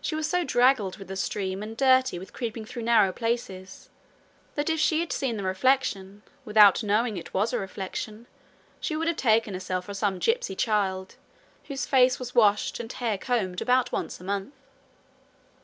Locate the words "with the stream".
0.96-1.62